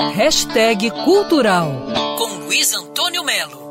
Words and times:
Hashtag 0.00 0.90
Cultural 1.04 1.70
com 2.18 2.26
Luiz 2.44 2.74
Antônio 2.74 3.22
Melo. 3.22 3.63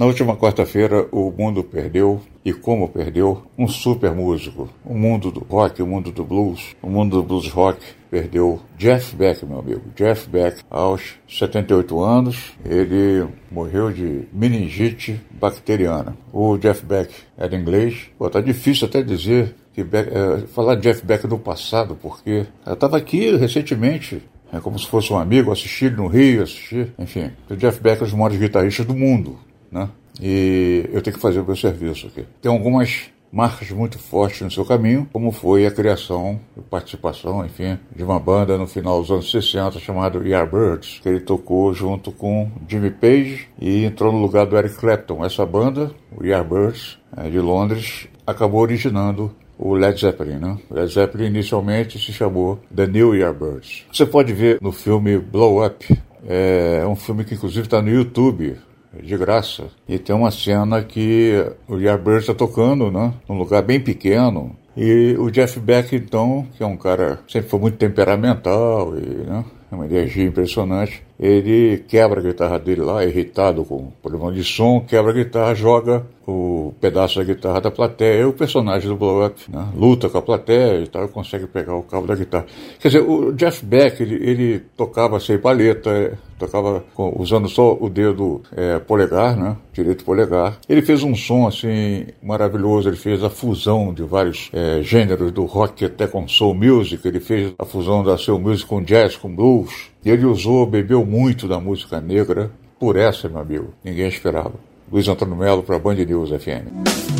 Na 0.00 0.06
última 0.06 0.34
quarta-feira, 0.34 1.06
o 1.12 1.30
mundo 1.30 1.62
perdeu, 1.62 2.22
e 2.42 2.54
como 2.54 2.88
perdeu, 2.88 3.42
um 3.58 3.68
super 3.68 4.12
músico. 4.12 4.66
O 4.82 4.94
mundo 4.94 5.30
do 5.30 5.40
rock, 5.40 5.82
o 5.82 5.86
mundo 5.86 6.10
do 6.10 6.24
blues, 6.24 6.74
o 6.80 6.88
mundo 6.88 7.20
do 7.20 7.22
blues 7.22 7.50
rock 7.50 7.84
perdeu 8.10 8.58
Jeff 8.78 9.14
Beck, 9.14 9.44
meu 9.44 9.58
amigo. 9.58 9.82
Jeff 9.94 10.26
Beck, 10.26 10.62
aos 10.70 11.18
78 11.28 12.02
anos, 12.02 12.54
ele 12.64 13.28
morreu 13.50 13.92
de 13.92 14.22
meningite 14.32 15.20
bacteriana. 15.32 16.16
O 16.32 16.56
Jeff 16.56 16.82
Beck 16.82 17.12
era 17.36 17.54
inglês. 17.54 18.10
Pô, 18.16 18.30
tá 18.30 18.40
difícil 18.40 18.88
até 18.88 19.02
dizer 19.02 19.54
que 19.74 19.84
Beck, 19.84 20.08
é, 20.08 20.46
falar 20.46 20.76
Jeff 20.76 21.04
Beck 21.04 21.26
no 21.26 21.38
passado, 21.38 21.94
porque 22.00 22.46
eu 22.64 22.72
estava 22.72 22.96
aqui 22.96 23.36
recentemente 23.36 24.22
é 24.50 24.58
como 24.60 24.78
se 24.78 24.86
fosse 24.86 25.12
um 25.12 25.18
amigo, 25.18 25.52
assistir 25.52 25.92
no 25.92 26.06
Rio, 26.06 26.42
assistir, 26.42 26.90
enfim. 26.98 27.30
O 27.50 27.54
Jeff 27.54 27.78
Beck 27.82 28.00
é 28.00 28.04
um 28.04 28.06
dos 28.06 28.14
maiores 28.14 28.38
guitarristas 28.38 28.86
do 28.86 28.96
mundo 28.96 29.38
né? 29.70 29.88
E 30.20 30.88
eu 30.92 31.00
tenho 31.00 31.16
que 31.16 31.22
fazer 31.22 31.40
o 31.40 31.44
meu 31.44 31.56
serviço 31.56 32.06
aqui. 32.06 32.24
Tem 32.42 32.50
algumas 32.50 33.10
marcas 33.32 33.70
muito 33.70 33.98
fortes 33.98 34.40
no 34.40 34.50
seu 34.50 34.64
caminho, 34.64 35.08
como 35.12 35.30
foi 35.30 35.66
a 35.66 35.70
criação 35.70 36.40
e 36.56 36.60
participação, 36.60 37.44
enfim, 37.44 37.78
de 37.94 38.02
uma 38.02 38.18
banda 38.18 38.58
no 38.58 38.66
final 38.66 39.00
dos 39.00 39.10
anos 39.10 39.30
60 39.30 39.78
chamada 39.78 40.18
Yardbirds, 40.26 41.00
que 41.00 41.08
ele 41.08 41.20
tocou 41.20 41.72
junto 41.72 42.10
com 42.10 42.50
Jimmy 42.68 42.90
Page 42.90 43.48
e 43.58 43.84
entrou 43.84 44.12
no 44.12 44.20
lugar 44.20 44.46
do 44.46 44.56
Eric 44.56 44.76
Clapton. 44.76 45.24
Essa 45.24 45.46
banda, 45.46 45.92
o 46.16 46.24
Yardbirds, 46.24 46.98
é, 47.16 47.28
de 47.28 47.38
Londres, 47.38 48.08
acabou 48.26 48.60
originando 48.60 49.30
o 49.56 49.74
Led 49.74 50.00
Zeppelin, 50.00 50.38
né? 50.38 50.58
O 50.70 50.74
Led 50.74 50.92
Zeppelin 50.92 51.26
inicialmente 51.26 51.98
se 51.98 52.12
chamou 52.12 52.58
The 52.74 52.86
New 52.86 53.14
Yardbirds. 53.14 53.84
Você 53.92 54.06
pode 54.06 54.32
ver 54.32 54.58
no 54.60 54.72
filme 54.72 55.18
Blow 55.18 55.64
Up, 55.64 55.86
é 56.26 56.84
um 56.86 56.96
filme 56.96 57.24
que 57.24 57.34
inclusive 57.34 57.66
está 57.66 57.80
no 57.80 57.90
YouTube, 57.90 58.56
de 59.02 59.16
graça. 59.16 59.68
E 59.88 59.98
tem 59.98 60.14
uma 60.14 60.30
cena 60.30 60.82
que 60.82 61.44
o 61.68 61.76
Yardbirds 61.76 62.22
está 62.22 62.34
tocando, 62.34 62.90
né? 62.90 63.12
Num 63.28 63.38
lugar 63.38 63.62
bem 63.62 63.80
pequeno. 63.80 64.56
E 64.76 65.16
o 65.18 65.30
Jeff 65.30 65.58
Beck, 65.58 65.94
então, 65.94 66.46
que 66.56 66.62
é 66.62 66.66
um 66.66 66.76
cara 66.76 67.20
sempre 67.28 67.48
foi 67.48 67.60
muito 67.60 67.76
temperamental 67.76 68.96
e, 68.96 69.06
né? 69.28 69.44
Uma 69.70 69.84
energia 69.84 70.24
impressionante. 70.24 71.00
Ele 71.18 71.84
quebra 71.86 72.18
a 72.18 72.22
guitarra 72.22 72.58
dele 72.58 72.80
lá, 72.80 73.04
irritado 73.04 73.64
com 73.64 73.92
problema 74.02 74.32
de 74.32 74.42
som, 74.42 74.80
quebra 74.80 75.12
a 75.12 75.14
guitarra, 75.14 75.54
joga 75.54 76.04
o 76.26 76.74
pedaço 76.80 77.20
da 77.20 77.24
guitarra 77.24 77.60
da 77.60 77.70
plateia. 77.70 78.22
E 78.22 78.24
o 78.24 78.32
personagem 78.32 78.88
do 78.88 78.96
Blow 78.96 79.24
Up 79.24 79.40
né, 79.48 79.68
luta 79.76 80.08
com 80.08 80.18
a 80.18 80.22
plateia 80.22 80.82
e 80.82 80.88
tal, 80.88 81.06
consegue 81.08 81.46
pegar 81.46 81.76
o 81.76 81.84
cabo 81.84 82.08
da 82.08 82.16
guitarra. 82.16 82.46
Quer 82.80 82.88
dizer, 82.88 83.00
o 83.02 83.32
Jeff 83.32 83.64
Beck, 83.64 84.02
ele, 84.02 84.14
ele 84.16 84.58
tocava 84.76 85.20
sem 85.20 85.38
paleta, 85.38 86.18
tocava 86.40 86.82
usando 86.96 87.48
só 87.48 87.76
o 87.78 87.88
dedo 87.88 88.42
é, 88.56 88.78
polegar, 88.78 89.36
né, 89.36 89.56
direito 89.72 90.04
polegar. 90.04 90.58
Ele 90.68 90.82
fez 90.82 91.02
um 91.02 91.14
som 91.14 91.46
assim 91.46 92.06
maravilhoso, 92.22 92.88
ele 92.88 92.96
fez 92.96 93.22
a 93.22 93.30
fusão 93.30 93.92
de 93.92 94.02
vários 94.02 94.50
é, 94.52 94.82
gêneros 94.82 95.30
do 95.30 95.44
rock 95.44 95.84
até 95.84 96.06
com 96.06 96.26
soul 96.26 96.54
music, 96.54 97.06
ele 97.06 97.20
fez 97.20 97.52
a 97.58 97.64
fusão 97.64 98.02
da 98.02 98.16
soul 98.16 98.40
music 98.40 98.68
com 98.68 98.82
jazz, 98.82 99.16
com 99.16 99.32
blues. 99.32 99.90
E 100.04 100.10
ele 100.10 100.24
usou, 100.24 100.64
bebeu 100.66 101.04
muito 101.04 101.46
da 101.46 101.60
música 101.60 102.00
negra. 102.00 102.50
Por 102.78 102.96
essa, 102.96 103.28
meu 103.28 103.40
amigo, 103.40 103.74
ninguém 103.84 104.08
esperava. 104.08 104.54
Luiz 104.90 105.06
Antônio 105.06 105.36
Melo 105.36 105.62
para 105.62 105.78
Band 105.78 105.96
News 105.96 106.30
FM. 106.30 107.19